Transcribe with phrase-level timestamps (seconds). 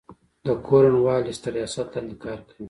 [0.45, 2.57] د کورن والیس تر ریاست لاندي کار کوي.